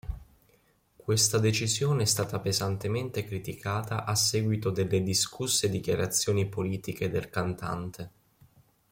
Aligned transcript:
Questa 0.95 1.37
decisione 1.37 2.01
è 2.01 2.05
stata 2.07 2.39
pesantemente 2.39 3.23
criticata 3.23 4.03
a 4.03 4.15
seguito 4.15 4.71
delle 4.71 5.03
discusse 5.03 5.69
dichiarazioni 5.69 6.49
politiche 6.49 7.07
del 7.11 7.29
cantante. 7.29 8.11